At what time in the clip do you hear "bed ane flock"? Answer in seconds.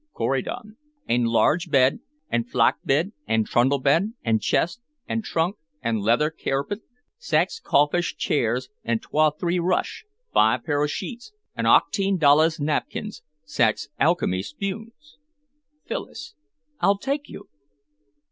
1.69-2.77